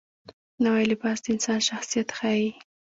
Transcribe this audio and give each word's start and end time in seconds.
نوی 0.63 0.83
لباس 0.91 1.17
د 1.21 1.25
انسان 1.33 1.59
شخصیت 1.69 2.09
ښیي 2.17 2.47